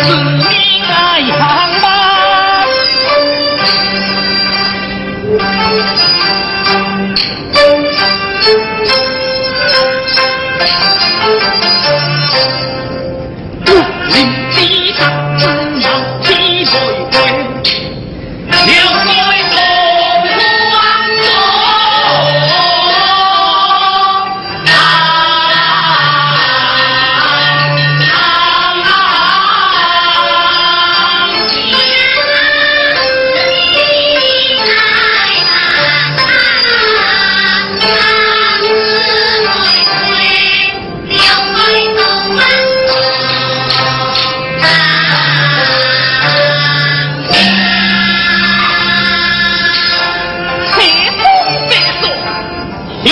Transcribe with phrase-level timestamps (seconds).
[0.00, 0.29] Jackson.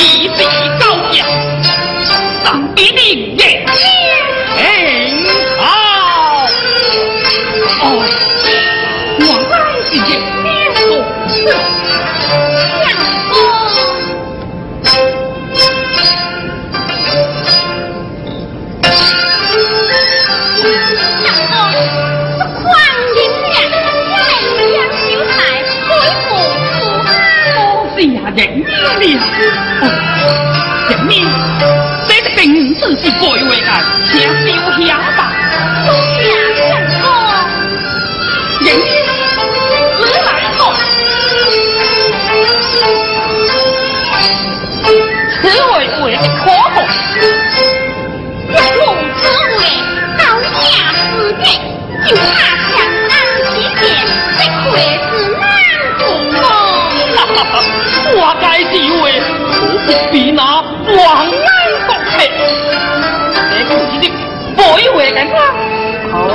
[0.08, 0.43] 一地
[0.81, 1.28] 高粱，
[2.43, 2.99] 三叠连
[3.37, 3.76] 叶香。
[4.56, 4.60] 哎，
[5.60, 5.62] 哦，
[9.20, 9.52] 我来
[9.84, 10.08] 是见
[10.43, 10.81] 梁公
[11.28, 11.37] 子，
[12.82, 12.87] 相
[13.28, 13.37] 公，
[21.22, 21.61] 相公，
[22.64, 22.66] 欢
[23.14, 23.46] 迎你，
[24.72, 25.06] 梁兄
[25.37, 25.40] 来，
[25.87, 25.90] 贵
[26.25, 26.26] 府
[26.72, 27.06] 赴宴。
[27.54, 27.61] 我
[27.94, 29.16] 是呀，这女的。
[30.90, 31.26] 人命
[32.06, 34.54] 这个病真是贵为难请休
[34.86, 35.32] 想吧
[35.86, 36.22] 多谢
[36.54, 36.69] 神
[37.00, 37.04] 功
[38.60, 38.86] 人命
[39.96, 40.58] 死来好
[45.40, 46.40] 此为我的可
[46.75, 46.76] 否
[48.52, 48.82] 将我
[49.16, 49.20] 此
[49.58, 49.60] 为
[50.19, 50.58] 高家
[51.10, 51.46] 子弟
[52.06, 52.48] 就怕
[60.11, 61.50] 比那王爱
[61.87, 62.31] 国气。
[63.50, 64.06] 这个日子
[64.56, 65.31] 不会回来吗？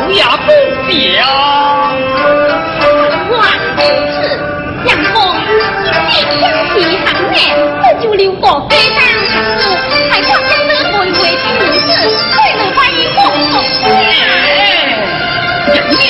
[0.10, 0.48] 也不
[0.88, 1.26] 低啊！
[3.32, 3.34] 万
[3.78, 3.80] 一
[4.14, 4.18] 是
[4.86, 5.16] 相公，
[6.08, 6.10] 你
[6.40, 6.74] 想起
[7.04, 7.36] 喊来，
[7.82, 9.32] 我就留个飞单子，
[10.10, 11.16] 还管将那回回
[11.58, 11.90] 的日子，
[12.34, 14.12] 快乐欢迎我送来。
[15.74, 16.04] 爷爷，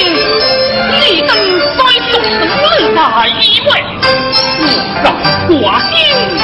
[0.92, 1.32] 你等
[1.78, 1.80] 再
[2.12, 2.64] 送什么
[2.96, 2.98] 大
[3.28, 3.32] 衣？
[3.66, 3.68] 我
[5.04, 5.06] 让
[5.50, 5.54] 我
[5.94, 6.43] 听。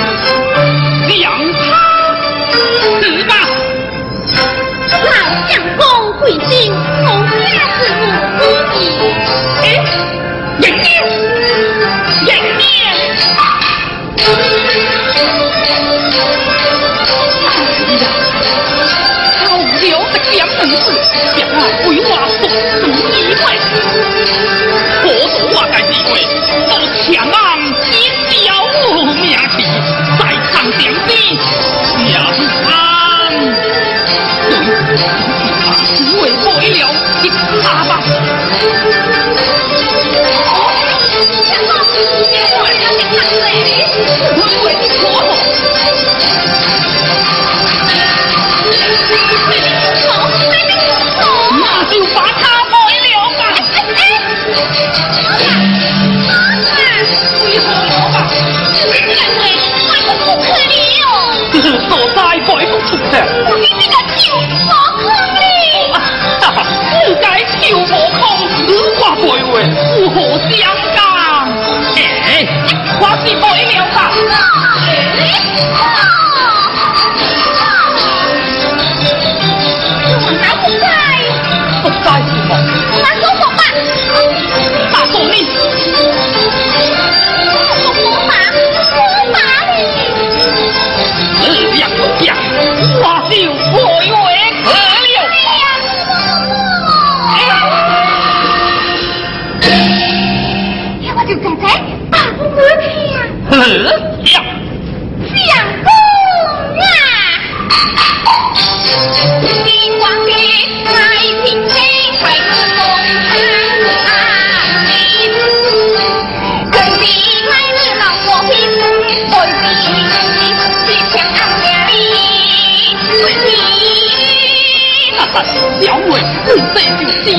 [20.69, 20.91] 一次
[21.35, 21.88] 两次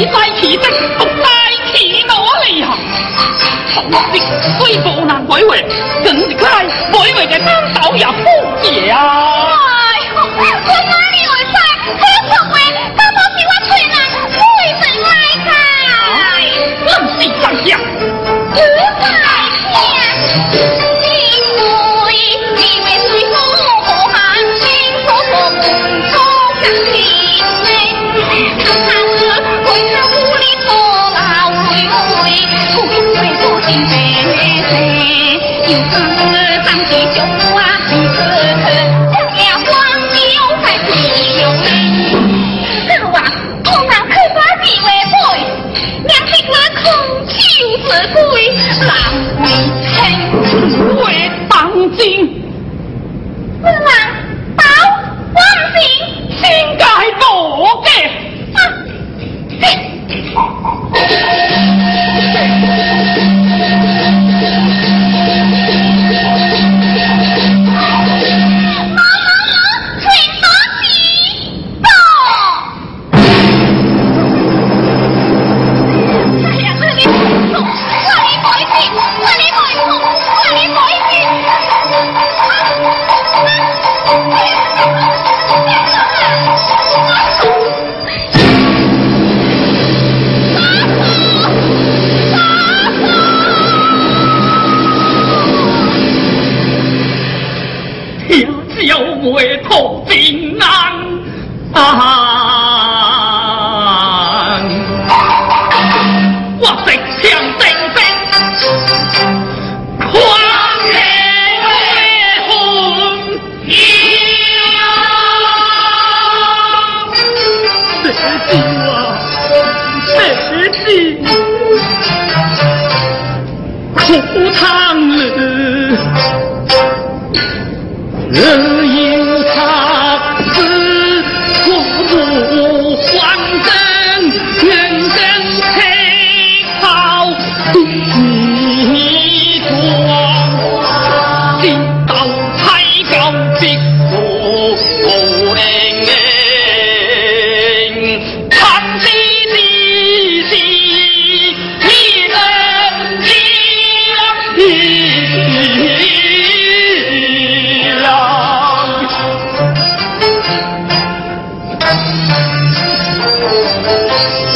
[0.00, 0.08] 以世
[0.40, 0.56] 辞职
[0.98, 1.20] 复世
[1.66, 1.76] 此
[2.08, 2.16] 我
[2.46, 2.68] 利行
[3.74, 3.76] 首
[4.14, 4.16] 席
[4.58, 5.62] 虽无能改为
[6.02, 8.26] 紧直拉改为嘅单岛也屋
[8.62, 9.00] 爷啊。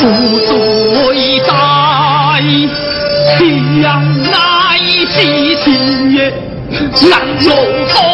[0.02, 1.14] 无所
[1.46, 2.38] 大
[3.80, 3.86] 人
[4.30, 5.14] 乃是
[5.62, 6.18] 情也
[7.10, 7.12] 难
[7.44, 7.50] 路
[7.92, 8.13] 多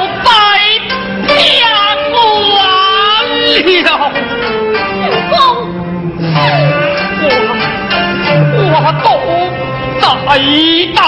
[10.43, 11.01] 你到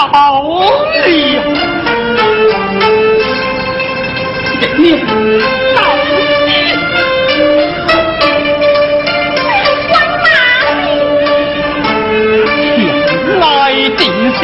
[1.04, 1.08] 你
[4.78, 4.92] 你
[5.74, 5.78] 到
[6.46, 6.50] 你
[9.88, 9.92] 鬼
[13.40, 13.62] 马来
[13.98, 14.00] 点
[14.34, 14.40] 事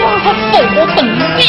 [0.22, 0.98] 伙本
[1.36, 1.40] 家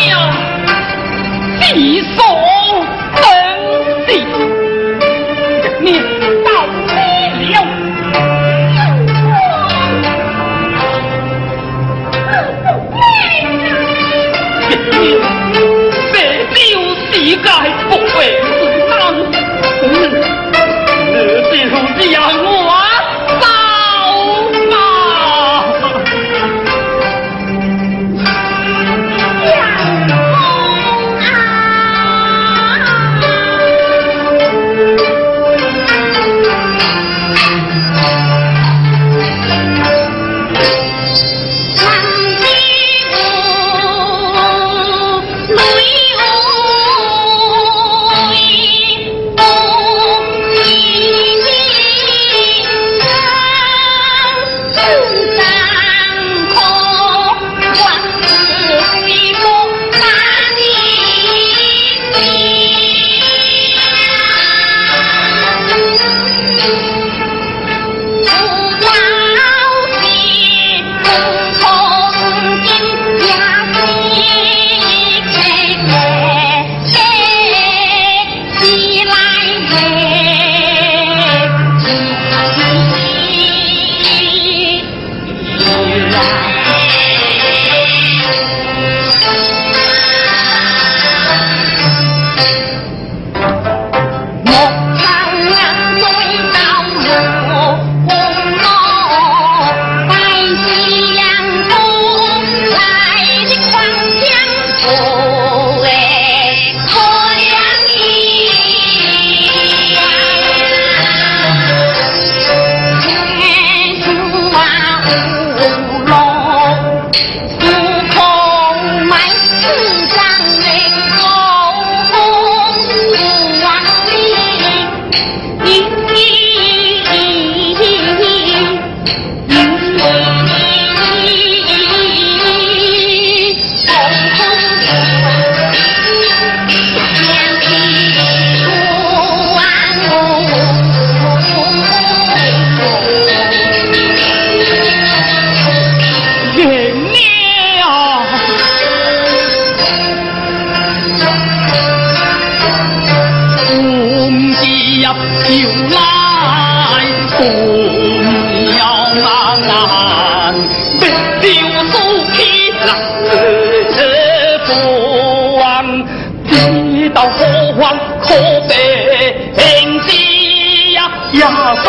[167.80, 168.36] 万可
[168.68, 171.86] 悲鸣之呀呀分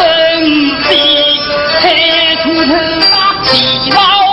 [0.82, 0.94] 之
[1.80, 2.70] 嘿出去
[3.10, 3.16] 打
[3.94, 4.23] 老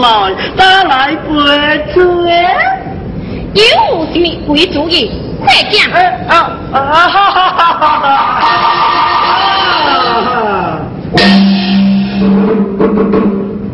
[0.00, 1.28] 来，打来陪
[1.92, 2.00] 吹。
[3.54, 3.62] 有
[4.12, 5.10] 什么鬼主意？
[5.40, 5.90] 快讲！
[6.28, 6.32] 啊
[6.72, 8.18] 啊哈哈哈哈哈！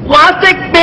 [0.07, 0.77] 我这边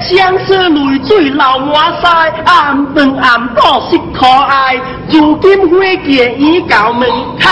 [0.00, 2.06] 相思泪水流满腮，
[2.46, 3.58] 暗饭暗饱
[3.90, 4.80] 实可爱。
[5.10, 7.08] 如今花姐已到门
[7.40, 7.48] 口，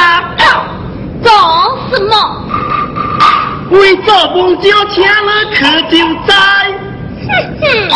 [1.22, 1.30] 做
[1.90, 2.12] 什么？
[3.70, 5.58] 为做梦就请了客
[5.90, 6.34] 就在。
[7.26, 7.28] 哼
[7.60, 7.92] 哼，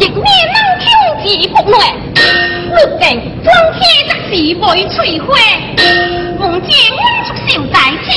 [0.00, 0.84] 日面能挑
[1.22, 1.76] 自不来，
[2.14, 3.02] 日定
[3.42, 5.26] 庄天则是被摧毁。
[6.38, 7.76] 梦见我出手在
[8.08, 8.12] 手，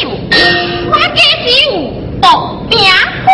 [0.92, 1.68] 我家只有
[2.22, 2.26] 薄
[2.70, 2.74] 命
[3.24, 3.28] 花。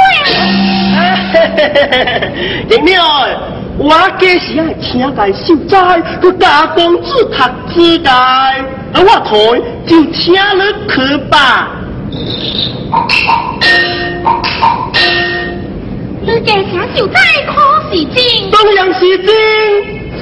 [2.70, 2.92] 日面，
[3.78, 7.38] 我家是爱请在秀才，去加工资读
[7.74, 8.10] 书的，
[8.94, 9.30] 而我台
[9.86, 11.34] 就请了去吧。
[16.22, 17.16] 你家请秀才
[17.48, 17.52] 可
[17.92, 18.16] 是真？
[18.52, 19.28] 当然是真。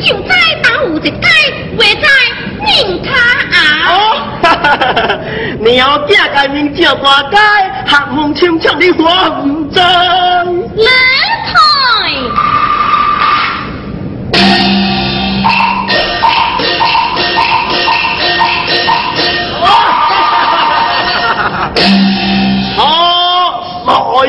[0.02, 0.30] 秀才
[0.64, 1.12] 打有一解，
[1.78, 2.08] 话在
[2.66, 2.70] 宁
[3.04, 3.10] 卡
[3.52, 3.56] 啊！
[3.88, 3.94] 哦，
[4.42, 5.20] 哈哈哈哈！
[5.60, 5.70] 鸟
[6.08, 7.38] 家改名叫大街，
[7.86, 9.84] 寒风清清的花唔争。
[10.78, 10.90] 来
[11.52, 11.54] 台。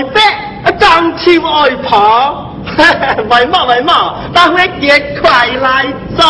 [0.03, 1.41] 哦，来呗，张秋。
[1.43, 2.55] 爱跑，
[3.29, 5.87] 外貌外貌，大伙节快来
[6.17, 6.25] 走。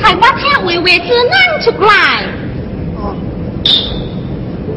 [0.00, 2.24] 还把他微微子拿出来。
[2.96, 3.14] 哦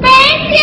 [0.02, 0.10] 白
[0.50, 0.56] 相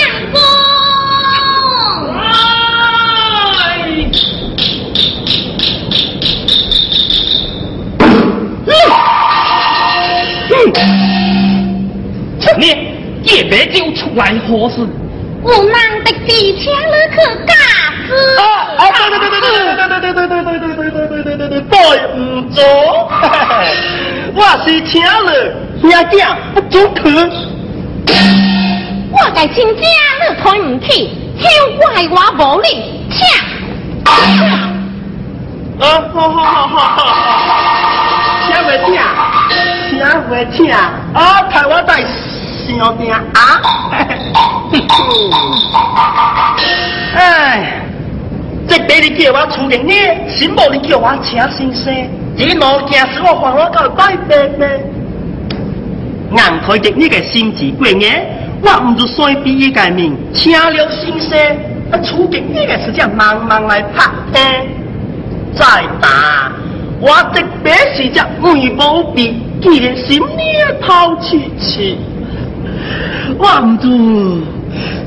[10.73, 10.81] 公，
[12.41, 12.77] 陈年
[13.23, 14.85] 也别就出来何事？
[15.45, 15.75] 有难
[16.05, 17.53] 得地请你去驾
[18.07, 18.09] 驶。
[18.39, 18.43] 啊
[18.79, 18.81] 啊！
[18.91, 21.73] 对对对对对对对对对对对对对对对对对对
[22.17, 22.19] 唔
[22.51, 22.59] 做，
[24.35, 25.31] 我是请了，
[25.81, 26.13] 兄弟
[26.55, 26.99] 不准去。
[29.11, 29.83] 我该亲家
[30.21, 30.87] 你推唔起，
[31.41, 31.45] 超
[31.79, 32.67] 怪我无理，
[33.11, 33.19] 请。
[34.05, 34.11] 啊，
[36.15, 36.99] 好好好好好，
[38.47, 38.87] 请袂请，
[39.91, 39.99] 请
[40.31, 41.91] 袂请，啊，台湾在
[42.79, 43.21] 想定啊。
[47.15, 47.81] 哎，
[48.69, 49.93] 这边你叫我出庭呢，
[50.29, 51.93] 新无你叫我请先生，
[52.37, 54.69] 这路行使我还我到拜拜咩？
[56.31, 58.13] 硬开的你个心智过硬，
[58.63, 61.39] 我唔是随便一个名，请了先生，
[61.91, 64.39] 啊，出庭你个是这忙忙来拍的。
[65.55, 65.65] 再
[66.01, 66.53] 打，
[67.01, 70.27] 我这边是只梅无比，既然心里
[70.87, 71.99] 透气气，
[73.39, 73.89] 我唔做，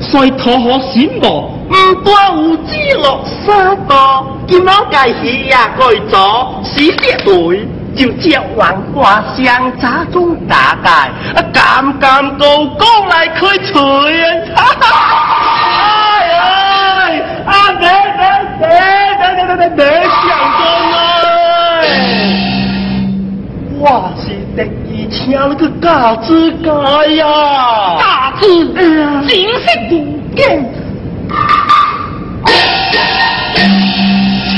[0.00, 1.24] 所以讨好心无，
[1.68, 7.68] 唔多有知落沙多，今晚该喜呀改做死只对。
[7.94, 13.78] 就接黄瓜香炸中打大，啊干干高高来开嘴
[14.54, 14.64] 啊！
[16.16, 18.22] 哎呀，啊别别
[18.58, 18.66] 别
[19.18, 20.24] 别别别别想
[20.56, 20.81] 讲
[24.92, 27.24] 特意请了个嘎子嘎呀，
[27.98, 28.46] 嘎子，
[29.26, 30.68] 金色无根。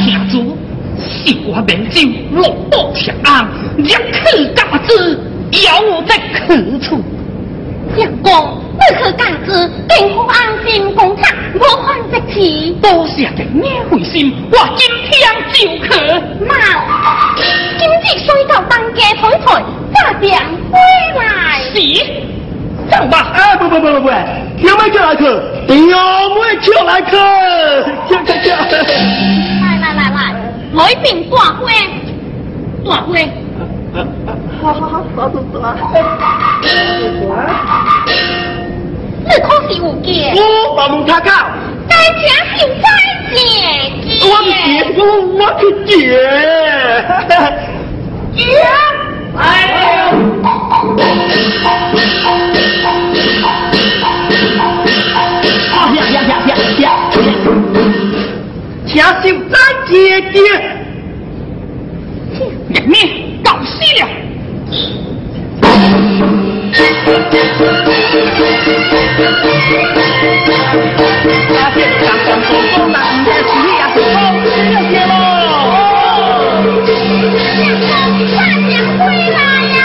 [0.05, 0.59] 听主，
[0.99, 2.01] 是我明酒
[2.33, 3.95] 落到天安，入去
[4.57, 5.21] 嘎子，
[5.65, 6.17] 要我在
[6.49, 7.01] 去处。
[7.97, 9.49] 相公，你去驾驶，
[9.89, 10.35] 定好安
[10.67, 11.23] 心工作，
[11.55, 12.77] 无患得起。
[12.83, 15.13] 多谢的你回心，我今天
[15.53, 15.89] 就去。
[16.45, 16.53] 妈，
[17.79, 19.47] 今日水到当家抬抬，
[19.95, 20.79] 早点归
[21.17, 21.23] 来。
[21.73, 21.77] 是，
[22.91, 23.15] 走吧。
[23.35, 24.09] 哎不不不不不，
[24.59, 25.25] 有没叫来去？
[25.25, 25.77] 有
[26.35, 27.11] 没叫来去？
[28.09, 28.49] 叫叫叫！
[29.63, 30.19] 来来来来，
[30.75, 31.73] 来边大会，
[32.85, 33.13] 大会。
[34.61, 35.65] 好好好，大大大。
[39.25, 40.35] 你可是有劫？
[40.37, 40.41] 我
[40.77, 41.31] 帮忙他搞。
[41.89, 42.85] 大家小心
[43.31, 43.35] 点。
[44.21, 45.01] 我是师我，
[45.39, 45.93] 我去接。
[48.35, 48.39] 接！
[49.37, 49.41] 哎
[49.97, 50.13] 呦！
[55.73, 56.85] 啊呀呀呀呀呀！
[58.87, 59.53] 小心咱
[59.87, 59.93] 姐
[60.33, 60.37] 姐。
[62.75, 62.95] 救命！
[63.43, 64.03] 搞死了。
[69.15, 69.21] 大
[71.71, 73.63] 爹，赶快出宫，拿五两银
[73.95, 74.19] 子啊！
[74.19, 74.53] 好，谢
[74.91, 75.13] 谢喽。
[77.39, 77.47] 相
[77.79, 77.85] 公，
[78.35, 79.01] 大娘回
[79.31, 79.39] 来
[79.77, 79.79] 呀！